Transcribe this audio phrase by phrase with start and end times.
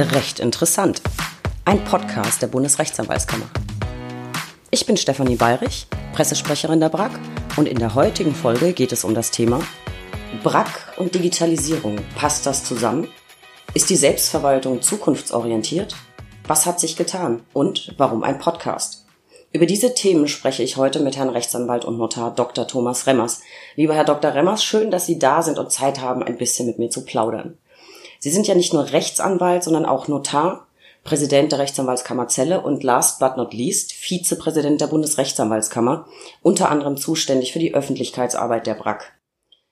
[0.00, 1.02] Recht interessant.
[1.64, 3.46] Ein Podcast der Bundesrechtsanwaltskammer.
[4.70, 7.10] Ich bin Stefanie Bayrich, Pressesprecherin der BRAG
[7.56, 9.60] und in der heutigen Folge geht es um das Thema
[10.44, 11.98] BRAG und Digitalisierung.
[12.14, 13.08] Passt das zusammen?
[13.74, 15.96] Ist die Selbstverwaltung zukunftsorientiert?
[16.46, 17.42] Was hat sich getan?
[17.52, 19.04] Und warum ein Podcast?
[19.52, 22.68] Über diese Themen spreche ich heute mit Herrn Rechtsanwalt und Notar Dr.
[22.68, 23.40] Thomas Remmers.
[23.74, 24.32] Lieber Herr Dr.
[24.32, 27.58] Remmers, schön, dass Sie da sind und Zeit haben, ein bisschen mit mir zu plaudern.
[28.18, 30.66] Sie sind ja nicht nur Rechtsanwalt, sondern auch Notar,
[31.04, 36.06] Präsident der Rechtsanwaltskammer Celle und last but not least Vizepräsident der Bundesrechtsanwaltskammer,
[36.42, 39.12] unter anderem zuständig für die Öffentlichkeitsarbeit der BRAC.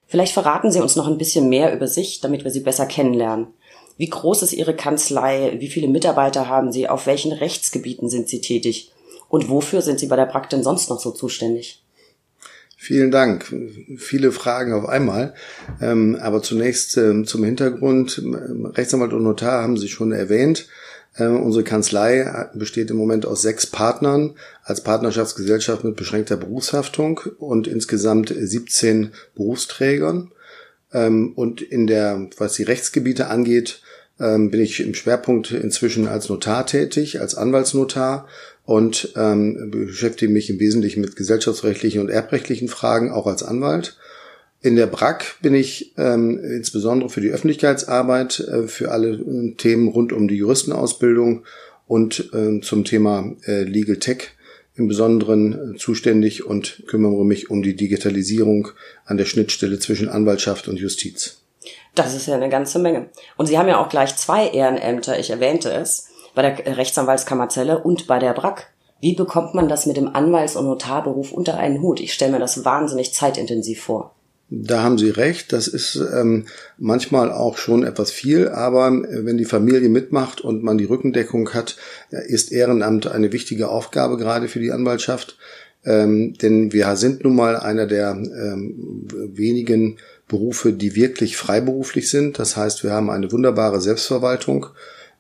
[0.07, 3.49] Vielleicht verraten Sie uns noch ein bisschen mehr über sich, damit wir Sie besser kennenlernen.
[3.99, 5.57] Wie groß ist Ihre Kanzlei?
[5.59, 6.89] Wie viele Mitarbeiter haben Sie?
[6.89, 8.93] Auf welchen Rechtsgebieten sind Sie tätig?
[9.29, 11.83] Und wofür sind Sie bei der BRAC denn sonst noch so zuständig?
[12.79, 13.47] Vielen Dank.
[13.97, 15.33] Viele Fragen auf einmal.
[15.81, 18.23] Ähm, aber zunächst ähm, zum Hintergrund.
[18.75, 20.69] Rechtsanwalt und Notar haben Sie schon erwähnt.
[21.19, 27.67] Ähm, unsere Kanzlei besteht im Moment aus sechs Partnern als Partnerschaftsgesellschaft mit beschränkter Berufshaftung und
[27.67, 30.31] insgesamt 17 Berufsträgern.
[30.93, 33.83] Und in der, was die Rechtsgebiete angeht,
[34.19, 38.29] bin ich im Schwerpunkt inzwischen als Notar tätig, als Anwaltsnotar
[38.67, 43.97] und ähm, beschäftige mich im Wesentlichen mit gesellschaftsrechtlichen und erbrechtlichen Fragen, auch als Anwalt.
[44.61, 49.89] In der BRAC bin ich ähm, insbesondere für die Öffentlichkeitsarbeit, äh, für alle äh, Themen
[49.89, 51.45] rund um die Juristenausbildung
[51.87, 54.31] und äh, zum Thema äh, Legal Tech
[54.75, 58.69] im Besonderen äh, zuständig und kümmere mich um die Digitalisierung
[59.05, 61.43] an der Schnittstelle zwischen Anwaltschaft und Justiz.
[61.95, 63.09] Das ist ja eine ganze Menge.
[63.37, 66.06] Und Sie haben ja auch gleich zwei Ehrenämter, ich erwähnte es
[66.37, 68.67] bei der Rechtsanwaltskammer Zelle und bei der BRAC.
[69.01, 71.99] Wie bekommt man das mit dem Anwalts- und Notarberuf unter einen Hut?
[71.99, 74.15] Ich stelle mir das wahnsinnig zeitintensiv vor.
[74.49, 75.53] Da haben Sie recht.
[75.53, 76.47] Das ist ähm,
[76.79, 81.53] manchmal auch schon etwas viel, aber äh, wenn die Familie mitmacht und man die Rückendeckung
[81.55, 81.77] hat,
[82.11, 85.39] äh, ist Ehrenamt eine wichtige Aufgabe gerade für die Anwaltschaft.
[85.87, 89.99] Ähm, denn wir sind nun mal einer der ähm, wenigen
[90.29, 92.39] Berufe, die wirklich freiberuflich sind.
[92.39, 94.67] Das heißt, wir haben eine wunderbare Selbstverwaltung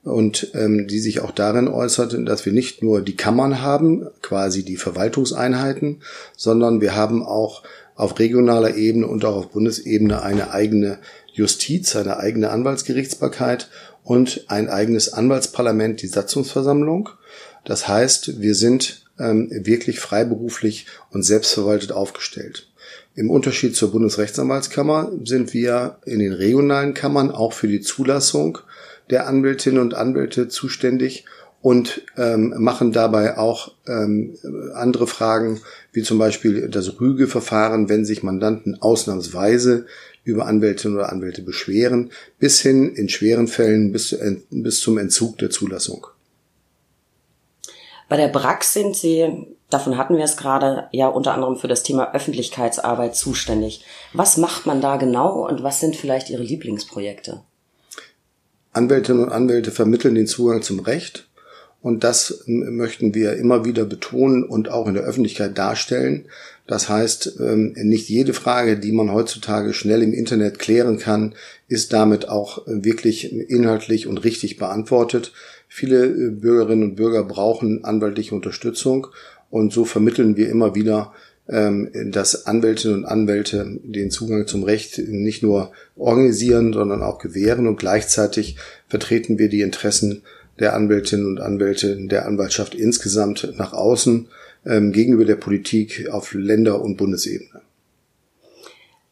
[0.06, 4.62] und ähm, die sich auch darin äußert, dass wir nicht nur die Kammern haben, quasi
[4.62, 6.00] die Verwaltungseinheiten,
[6.37, 7.65] sondern wir haben auch
[7.97, 10.99] auf regionaler Ebene und auch auf Bundesebene eine eigene
[11.33, 13.69] Justiz, eine eigene Anwaltsgerichtsbarkeit
[14.05, 17.09] und ein eigenes Anwaltsparlament, die Satzungsversammlung.
[17.65, 22.69] Das heißt, wir sind ähm, wirklich freiberuflich und selbstverwaltet aufgestellt.
[23.17, 28.59] Im Unterschied zur Bundesrechtsanwaltskammer sind wir in den regionalen Kammern auch für die Zulassung
[29.11, 31.25] der Anwältinnen und Anwälte zuständig
[31.62, 34.37] und ähm, machen dabei auch ähm,
[34.75, 35.61] andere Fragen,
[35.93, 39.87] wie zum Beispiel das Rügeverfahren, wenn sich Mandanten ausnahmsweise
[40.22, 44.17] über Anwältinnen oder Anwälte beschweren, bis hin in schweren Fällen bis,
[44.50, 46.06] bis zum Entzug der Zulassung.
[48.09, 51.83] Bei der BRAC sind Sie, davon hatten wir es gerade, ja unter anderem für das
[51.83, 53.84] Thema Öffentlichkeitsarbeit zuständig.
[54.12, 57.43] Was macht man da genau und was sind vielleicht Ihre Lieblingsprojekte?
[58.76, 61.28] Anwältinnen und Anwälte vermitteln den Zugang zum Recht.
[61.82, 66.25] Und das möchten wir immer wieder betonen und auch in der Öffentlichkeit darstellen.
[66.66, 71.34] Das heißt, ähm, nicht jede Frage, die man heutzutage schnell im Internet klären kann,
[71.69, 75.32] ist damit auch wirklich inhaltlich und richtig beantwortet.
[75.69, 79.06] Viele äh, Bürgerinnen und Bürger brauchen anwaltliche Unterstützung
[79.50, 81.12] und so vermitteln wir immer wieder
[81.49, 87.77] dass Anwältinnen und Anwälte den Zugang zum Recht nicht nur organisieren, sondern auch gewähren und
[87.77, 88.57] gleichzeitig
[88.89, 90.23] vertreten wir die Interessen
[90.59, 94.29] der Anwältinnen und Anwälte der Anwaltschaft insgesamt nach außen
[94.65, 97.61] ähm, gegenüber der Politik auf Länder- und Bundesebene.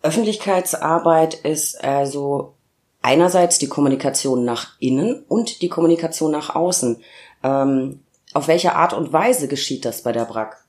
[0.03, 2.55] Öffentlichkeitsarbeit ist also
[3.01, 7.03] einerseits die Kommunikation nach innen und die Kommunikation nach außen.
[7.43, 8.01] Ähm,
[8.33, 10.64] auf welche Art und Weise geschieht das bei der BRAC?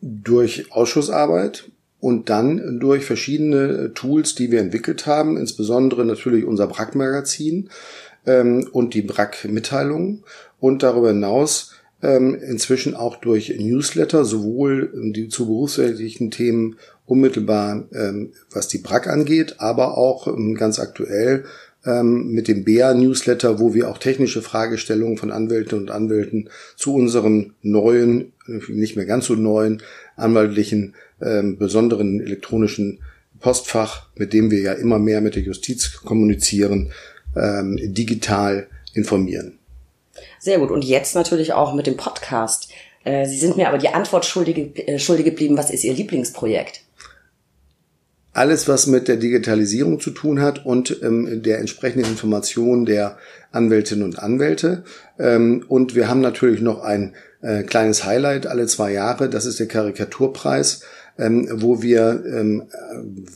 [0.00, 1.70] Durch Ausschussarbeit
[2.00, 7.70] und dann durch verschiedene Tools, die wir entwickelt haben, insbesondere natürlich unser BRAC-Magazin
[8.26, 10.24] ähm, und die BRAC-Mitteilungen
[10.60, 11.72] und darüber hinaus
[12.02, 16.76] ähm, inzwischen auch durch Newsletter, sowohl die zu berufsrechtlichen Themen
[17.06, 21.44] unmittelbar, ähm, was die BRAC angeht, aber auch ähm, ganz aktuell
[21.86, 27.54] ähm, mit dem BEA-Newsletter, wo wir auch technische Fragestellungen von Anwälten und Anwälten zu unserem
[27.62, 28.32] neuen,
[28.68, 29.82] nicht mehr ganz so neuen,
[30.16, 33.00] anwaltlichen, ähm, besonderen elektronischen
[33.40, 36.90] Postfach, mit dem wir ja immer mehr mit der Justiz kommunizieren,
[37.36, 39.58] ähm, digital informieren.
[40.38, 40.70] Sehr gut.
[40.70, 42.70] Und jetzt natürlich auch mit dem Podcast.
[43.04, 45.56] Äh, Sie sind mir aber die Antwort schuldig, äh, schuldig geblieben.
[45.56, 46.85] Was ist Ihr Lieblingsprojekt?
[48.36, 53.16] Alles, was mit der Digitalisierung zu tun hat und ähm, der entsprechenden Information der
[53.50, 54.84] Anwältinnen und Anwälte.
[55.18, 59.30] Ähm, und wir haben natürlich noch ein äh, kleines Highlight alle zwei Jahre.
[59.30, 60.82] Das ist der Karikaturpreis,
[61.18, 62.64] ähm, wo wir ähm,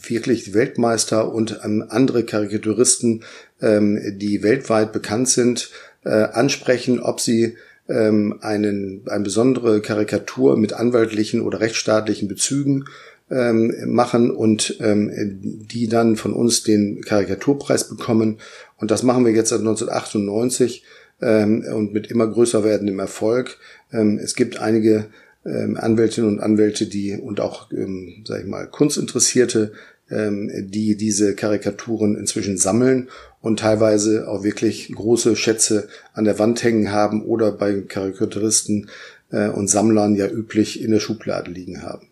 [0.06, 3.24] wirklich Weltmeister und ähm, andere Karikaturisten,
[3.62, 5.70] ähm, die weltweit bekannt sind,
[6.04, 7.56] äh, ansprechen, ob sie
[7.88, 12.84] ähm, einen, eine besondere Karikatur mit anwaltlichen oder rechtsstaatlichen Bezügen
[13.30, 15.10] ähm, machen und ähm,
[15.42, 18.38] die dann von uns den Karikaturpreis bekommen.
[18.76, 20.84] Und das machen wir jetzt seit 1998
[21.22, 23.58] ähm, und mit immer größer werdendem Erfolg.
[23.92, 25.06] Ähm, es gibt einige
[25.44, 29.72] ähm, Anwältinnen und Anwälte, die und auch, ähm, sag ich mal, Kunstinteressierte,
[30.10, 33.08] ähm, die diese Karikaturen inzwischen sammeln
[33.40, 38.90] und teilweise auch wirklich große Schätze an der Wand hängen haben oder bei Karikaturisten
[39.30, 42.09] äh, und Sammlern ja üblich in der Schublade liegen haben.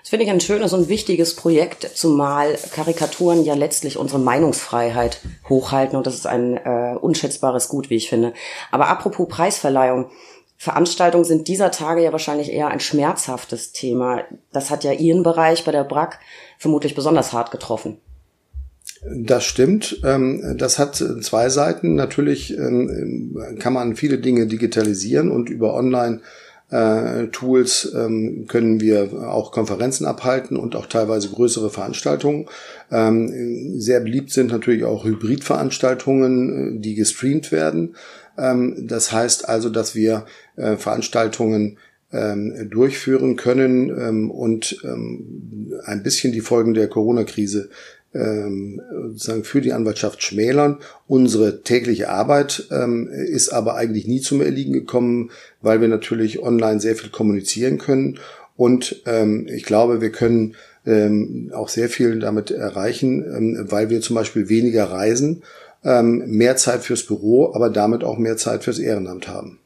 [0.00, 5.96] Das finde ich ein schönes und wichtiges Projekt, zumal Karikaturen ja letztlich unsere Meinungsfreiheit hochhalten
[5.96, 8.32] und das ist ein äh, unschätzbares Gut, wie ich finde.
[8.70, 10.10] Aber apropos Preisverleihung,
[10.56, 14.24] Veranstaltungen sind dieser Tage ja wahrscheinlich eher ein schmerzhaftes Thema.
[14.52, 16.18] Das hat ja Ihren Bereich bei der BRAC
[16.58, 17.98] vermutlich besonders hart getroffen.
[19.04, 20.00] Das stimmt.
[20.04, 21.94] Ähm, das hat zwei Seiten.
[21.94, 26.20] Natürlich ähm, kann man viele Dinge digitalisieren und über Online
[26.70, 32.46] äh, Tools ähm, können wir auch Konferenzen abhalten und auch teilweise größere Veranstaltungen.
[32.90, 37.96] Ähm, sehr beliebt sind natürlich auch Hybridveranstaltungen, äh, die gestreamt werden.
[38.36, 40.26] Ähm, das heißt also, dass wir
[40.56, 41.78] äh, Veranstaltungen
[42.12, 47.68] ähm, durchführen können ähm, und ähm, ein bisschen die Folgen der Corona-Krise
[48.14, 50.78] ähm, sozusagen für die Anwaltschaft schmälern.
[51.06, 56.80] Unsere tägliche Arbeit ähm, ist aber eigentlich nie zum Erliegen gekommen, weil wir natürlich online
[56.80, 58.18] sehr viel kommunizieren können.
[58.56, 60.56] Und ähm, ich glaube, wir können
[60.86, 65.42] ähm, auch sehr viel damit erreichen, ähm, weil wir zum Beispiel weniger reisen,
[65.84, 69.60] ähm, mehr Zeit fürs Büro, aber damit auch mehr Zeit fürs Ehrenamt haben.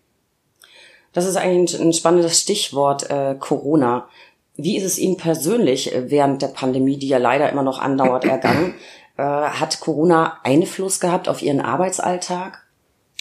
[1.12, 4.08] Das ist eigentlich ein spannendes Stichwort äh, Corona.
[4.56, 8.25] Wie ist es Ihnen persönlich äh, während der Pandemie, die ja leider immer noch andauert,
[8.25, 8.75] ergangen?
[9.19, 12.62] Äh, hat Corona Einfluss gehabt auf Ihren Arbeitsalltag?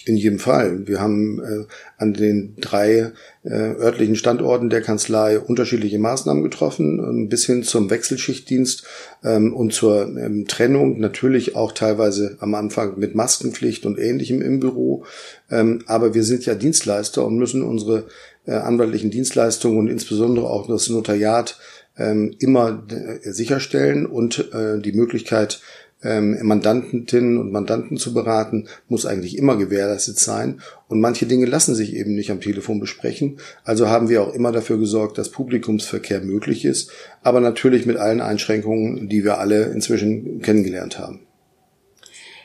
[0.05, 0.87] In jedem Fall.
[0.87, 1.65] Wir haben äh,
[1.97, 3.11] an den drei
[3.43, 8.83] äh, örtlichen Standorten der Kanzlei unterschiedliche Maßnahmen getroffen, ähm, bis hin zum Wechselschichtdienst
[9.23, 14.59] ähm, und zur ähm, Trennung, natürlich auch teilweise am Anfang mit Maskenpflicht und ähnlichem im
[14.59, 15.05] Büro.
[15.51, 18.07] Ähm, aber wir sind ja Dienstleister und müssen unsere
[18.47, 21.59] äh, anwaltlichen Dienstleistungen und insbesondere auch das Notariat
[21.97, 25.61] ähm, immer äh, sicherstellen und äh, die Möglichkeit,
[26.03, 30.61] ähm, Mandantinnen und Mandanten zu beraten, muss eigentlich immer gewährleistet sein.
[30.87, 33.37] Und manche Dinge lassen sich eben nicht am Telefon besprechen.
[33.63, 36.91] Also haben wir auch immer dafür gesorgt, dass Publikumsverkehr möglich ist,
[37.23, 41.21] aber natürlich mit allen Einschränkungen, die wir alle inzwischen kennengelernt haben.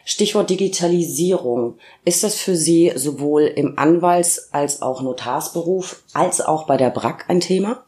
[0.09, 1.79] Stichwort Digitalisierung.
[2.05, 7.25] Ist das für Sie sowohl im Anwalts- als auch Notarsberuf als auch bei der BRAC
[7.29, 7.86] ein Thema?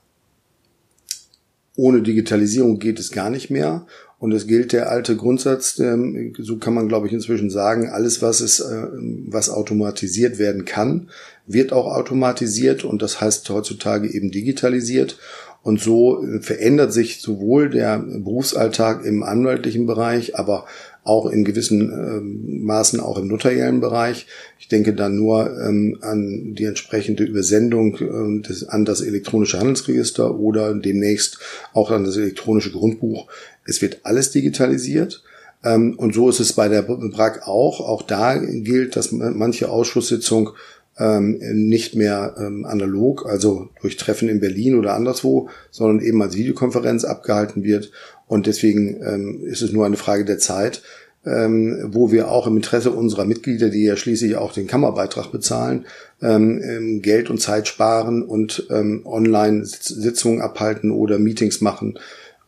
[1.78, 3.86] Ohne Digitalisierung geht es gar nicht mehr.
[4.18, 8.20] Und es gilt der alte Grundsatz, ähm, so kann man glaube ich inzwischen sagen, alles
[8.20, 8.88] was es, äh,
[9.28, 11.08] was automatisiert werden kann,
[11.46, 15.20] wird auch automatisiert und das heißt heutzutage eben digitalisiert.
[15.62, 20.66] Und so äh, verändert sich sowohl der Berufsalltag im anwaltlichen Bereich, aber
[21.08, 24.26] auch in gewissen ähm, Maßen auch im notariellen Bereich.
[24.58, 30.38] Ich denke dann nur ähm, an die entsprechende Übersendung äh, des, an das elektronische Handelsregister
[30.38, 31.38] oder demnächst
[31.72, 33.26] auch an das elektronische Grundbuch.
[33.64, 35.22] Es wird alles digitalisiert.
[35.64, 37.80] Ähm, und so ist es bei der BRAG auch.
[37.80, 40.50] Auch da gilt, dass manche Ausschusssitzung
[40.98, 46.36] ähm, nicht mehr ähm, analog, also durch Treffen in Berlin oder anderswo, sondern eben als
[46.36, 47.92] Videokonferenz abgehalten wird.
[48.28, 50.82] Und deswegen ähm, ist es nur eine Frage der Zeit,
[51.26, 55.86] ähm, wo wir auch im Interesse unserer Mitglieder, die ja schließlich auch den Kammerbeitrag bezahlen,
[56.22, 61.98] ähm, ähm Geld und Zeit sparen und ähm, online Sitzungen abhalten oder Meetings machen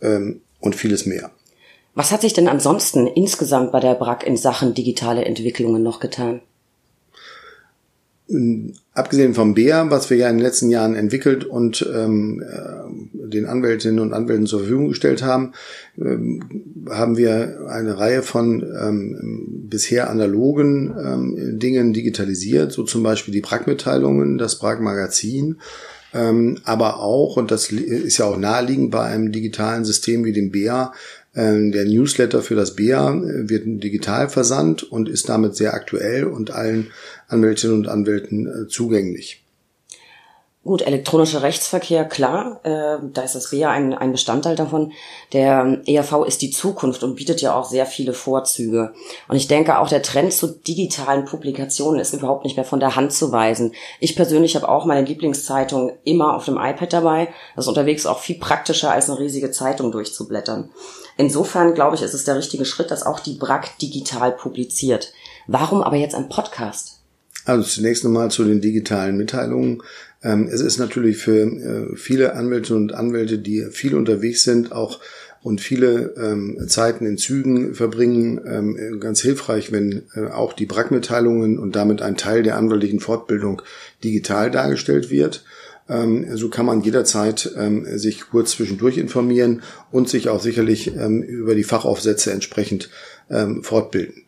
[0.01, 1.31] ähm, und vieles mehr.
[1.95, 6.41] Was hat sich denn ansonsten insgesamt bei der BRAC in Sachen digitale Entwicklungen noch getan?
[8.95, 13.47] Abgesehen vom BEA, was wir ja in den letzten Jahren entwickelt und ähm, äh, den
[13.47, 15.53] Anwältinnen und Anwälten zur Verfügung gestellt haben,
[15.99, 16.43] ähm,
[16.89, 23.41] haben wir eine Reihe von ähm, bisher analogen ähm, Dingen digitalisiert, so zum Beispiel die
[23.41, 25.57] Prag-Mitteilungen, das Prag-Magazin,
[26.13, 30.51] ähm, aber auch, und das ist ja auch naheliegend bei einem digitalen System wie dem
[30.51, 30.99] BEA, ähm,
[31.33, 36.91] der Newsletter für das BEA wird digital versandt und ist damit sehr aktuell und allen
[37.29, 39.41] Anwältinnen und Anwälten äh, zugänglich.
[40.63, 44.93] Gut, elektronischer Rechtsverkehr, klar, äh, da ist das BEA ein, ein Bestandteil davon.
[45.33, 48.93] Der ERV ist die Zukunft und bietet ja auch sehr viele Vorzüge.
[49.27, 52.95] Und ich denke, auch der Trend zu digitalen Publikationen ist überhaupt nicht mehr von der
[52.95, 53.73] Hand zu weisen.
[54.01, 57.29] Ich persönlich habe auch meine Lieblingszeitung immer auf dem iPad dabei.
[57.57, 60.69] Das ist unterwegs auch viel praktischer, als eine riesige Zeitung durchzublättern.
[61.21, 65.13] Insofern, glaube ich, ist es der richtige Schritt, dass auch die BRAC digital publiziert.
[65.47, 67.01] Warum aber jetzt ein Podcast?
[67.45, 69.83] Also zunächst einmal zu den digitalen Mitteilungen.
[70.23, 74.99] Ähm, es ist natürlich für äh, viele Anwälte und Anwälte, die viel unterwegs sind, auch
[75.43, 81.59] und viele ähm, Zeiten in Zügen verbringen, ähm, ganz hilfreich, wenn äh, auch die BRAC-Mitteilungen
[81.59, 83.61] und damit ein Teil der anwaltlichen Fortbildung
[84.03, 85.45] digital dargestellt wird.
[85.91, 91.23] Ähm, so kann man jederzeit ähm, sich kurz zwischendurch informieren und sich auch sicherlich ähm,
[91.23, 92.91] über die Fachaufsätze entsprechend
[93.63, 94.25] fortbilden.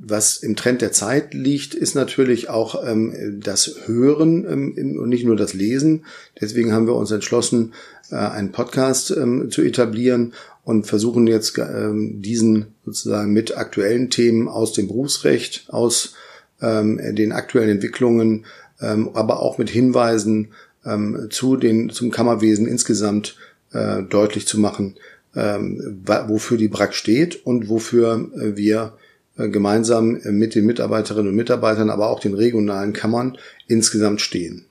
[0.00, 5.24] Was im Trend der Zeit liegt, ist natürlich auch ähm, das Hören ähm, und nicht
[5.24, 6.04] nur das Lesen.
[6.40, 7.72] Deswegen haben wir uns entschlossen,
[8.10, 14.46] äh, einen Podcast ähm, zu etablieren und versuchen jetzt ähm, diesen sozusagen mit aktuellen Themen
[14.46, 16.14] aus dem Berufsrecht, aus
[16.62, 18.46] ähm, den aktuellen Entwicklungen,
[18.80, 20.52] ähm, aber auch mit Hinweisen
[20.84, 23.36] ähm, zu den, zum Kammerwesen insgesamt
[23.72, 24.96] äh, deutlich zu machen,
[25.34, 28.94] ähm, wofür die BRAC steht und wofür äh, wir
[29.36, 34.66] äh, gemeinsam äh, mit den Mitarbeiterinnen und Mitarbeitern, aber auch den regionalen Kammern insgesamt stehen.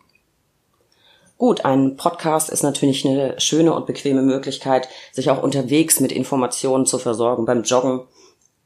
[1.37, 6.87] Gut, ein Podcast ist natürlich eine schöne und bequeme Möglichkeit, sich auch unterwegs mit Informationen
[6.87, 8.01] zu versorgen, beim Joggen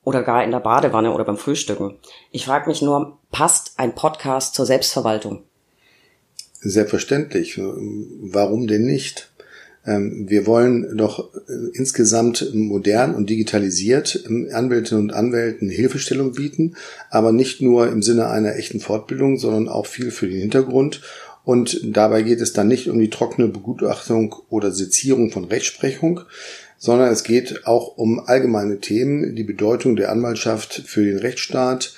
[0.03, 1.95] oder gar in der Badewanne oder beim Frühstücken.
[2.31, 5.43] Ich frage mich nur, passt ein Podcast zur Selbstverwaltung?
[6.59, 7.59] Selbstverständlich.
[7.59, 9.31] Warum denn nicht?
[9.85, 16.75] Ähm, wir wollen doch äh, insgesamt modern und digitalisiert ähm, Anwältinnen und Anwälten Hilfestellung bieten,
[17.09, 21.01] aber nicht nur im Sinne einer echten Fortbildung, sondern auch viel für den Hintergrund.
[21.43, 26.21] Und dabei geht es dann nicht um die trockene Begutachtung oder Sezierung von Rechtsprechung,
[26.81, 31.93] sondern es geht auch um allgemeine Themen, die Bedeutung der Anwaltschaft für den Rechtsstaat,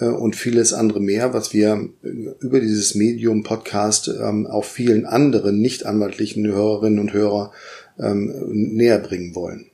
[0.00, 2.08] äh, und vieles andere mehr, was wir äh,
[2.40, 7.52] über dieses Medium Podcast ähm, auch vielen anderen nicht anwaltlichen Hörerinnen und Hörer
[7.98, 9.70] ähm, näher bringen wollen.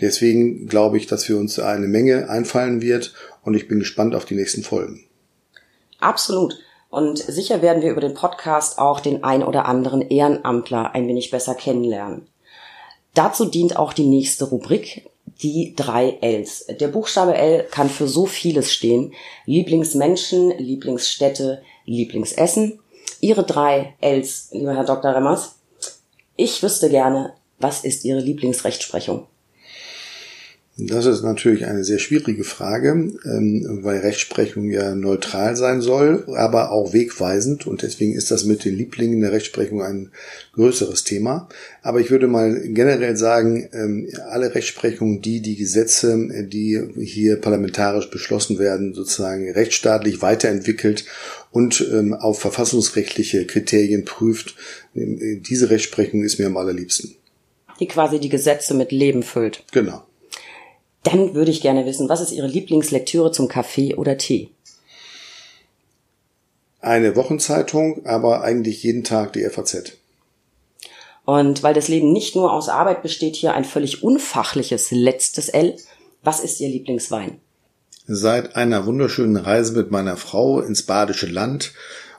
[0.00, 4.24] Deswegen glaube ich, dass wir uns eine Menge einfallen wird und ich bin gespannt auf
[4.24, 5.04] die nächsten Folgen.
[5.98, 6.58] Absolut.
[6.90, 11.32] Und sicher werden wir über den Podcast auch den ein oder anderen Ehrenamtler ein wenig
[11.32, 12.28] besser kennenlernen.
[13.16, 15.08] Dazu dient auch die nächste Rubrik,
[15.42, 16.66] die drei Ls.
[16.68, 19.14] Der Buchstabe L kann für so vieles stehen.
[19.46, 22.78] Lieblingsmenschen, Lieblingsstädte, Lieblingsessen.
[23.20, 25.14] Ihre drei Ls, lieber Herr Dr.
[25.14, 25.54] Remmers.
[26.36, 29.26] Ich wüsste gerne, was ist Ihre Lieblingsrechtsprechung?
[30.78, 32.90] Das ist natürlich eine sehr schwierige Frage,
[33.24, 38.66] ähm, weil Rechtsprechung ja neutral sein soll, aber auch wegweisend und deswegen ist das mit
[38.66, 40.10] den Lieblingen der Rechtsprechung ein
[40.52, 41.48] größeres Thema.
[41.80, 48.10] Aber ich würde mal generell sagen, ähm, alle Rechtsprechungen, die die Gesetze, die hier parlamentarisch
[48.10, 51.06] beschlossen werden, sozusagen rechtsstaatlich weiterentwickelt
[51.52, 54.56] und ähm, auf verfassungsrechtliche Kriterien prüft,
[54.94, 57.14] diese Rechtsprechung ist mir am allerliebsten.
[57.80, 59.64] Die quasi die Gesetze mit Leben füllt.
[59.72, 60.02] Genau.
[61.06, 64.50] Dann würde ich gerne wissen, was ist Ihre Lieblingslektüre zum Kaffee oder Tee?
[66.80, 69.92] Eine Wochenzeitung, aber eigentlich jeden Tag die FAZ.
[71.24, 75.76] Und weil das Leben nicht nur aus Arbeit besteht, hier ein völlig unfachliches letztes L.
[76.24, 77.38] Was ist Ihr Lieblingswein?
[78.08, 81.72] Seit einer wunderschönen Reise mit meiner Frau ins Badische Land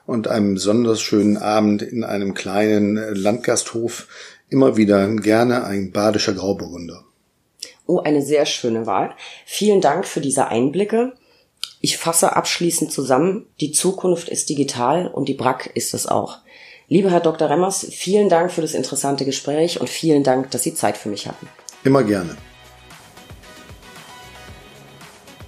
[0.06, 4.08] und einem besonders schönen Abend in einem kleinen Landgasthof
[4.48, 7.07] immer wieder gerne ein badischer Grauburgunder.
[7.88, 9.16] Oh, eine sehr schöne Wahl.
[9.46, 11.14] Vielen Dank für diese Einblicke.
[11.80, 16.40] Ich fasse abschließend zusammen, die Zukunft ist digital und die BRAC ist es auch.
[16.90, 17.50] Lieber Herr Dr.
[17.50, 21.28] Remmers, vielen Dank für das interessante Gespräch und vielen Dank, dass Sie Zeit für mich
[21.28, 21.48] hatten.
[21.84, 22.36] Immer gerne.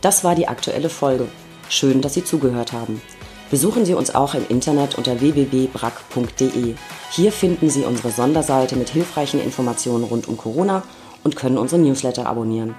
[0.01, 1.27] Das war die aktuelle Folge.
[1.67, 3.01] Schön, dass Sie zugehört haben.
[3.49, 6.75] Besuchen Sie uns auch im Internet unter www.brack.de.
[7.11, 10.83] Hier finden Sie unsere Sonderseite mit hilfreichen Informationen rund um Corona
[11.23, 12.75] und können unsere Newsletter abonnieren.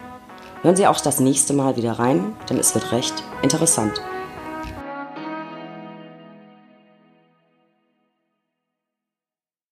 [0.62, 4.00] Hören Sie auch das nächste Mal wieder rein, denn es wird recht interessant.